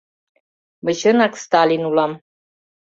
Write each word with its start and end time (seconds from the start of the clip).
—Мый 0.83 0.95
чынак 1.01 1.33
Сталин 1.43 1.83
улам... 1.89 2.11